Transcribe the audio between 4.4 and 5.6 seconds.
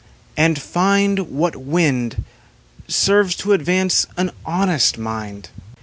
honest mind.